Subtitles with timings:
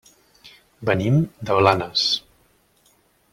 [0.89, 1.19] Venim
[1.51, 2.07] de Blanes.